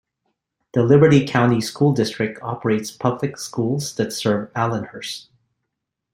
The 0.73 0.81
Liberty 0.81 1.27
County 1.27 1.61
School 1.61 1.93
District 1.93 2.41
operates 2.41 2.89
public 2.89 3.37
schools 3.37 3.93
that 3.97 4.11
serve 4.11 4.51
Allenhurst. 4.53 5.27